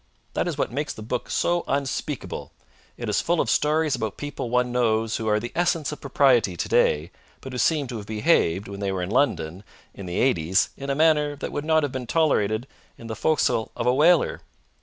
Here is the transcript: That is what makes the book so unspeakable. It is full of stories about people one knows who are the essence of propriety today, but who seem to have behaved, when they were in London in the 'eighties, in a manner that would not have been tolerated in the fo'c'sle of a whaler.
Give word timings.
That 0.33 0.47
is 0.47 0.57
what 0.57 0.71
makes 0.71 0.93
the 0.93 1.03
book 1.03 1.29
so 1.29 1.63
unspeakable. 1.67 2.53
It 2.97 3.07
is 3.07 3.21
full 3.21 3.39
of 3.39 3.51
stories 3.51 3.95
about 3.95 4.17
people 4.17 4.49
one 4.49 4.71
knows 4.71 5.17
who 5.17 5.27
are 5.27 5.39
the 5.39 5.51
essence 5.55 5.91
of 5.91 6.01
propriety 6.01 6.57
today, 6.57 7.11
but 7.39 7.51
who 7.53 7.59
seem 7.59 7.85
to 7.89 7.97
have 7.97 8.07
behaved, 8.07 8.67
when 8.67 8.79
they 8.79 8.91
were 8.91 9.03
in 9.03 9.11
London 9.11 9.63
in 9.93 10.07
the 10.07 10.17
'eighties, 10.19 10.69
in 10.75 10.89
a 10.89 10.95
manner 10.95 11.35
that 11.35 11.51
would 11.51 11.65
not 11.65 11.83
have 11.83 11.91
been 11.91 12.07
tolerated 12.07 12.65
in 12.97 13.05
the 13.05 13.15
fo'c'sle 13.15 13.69
of 13.77 13.85
a 13.85 13.93
whaler. 13.93 14.41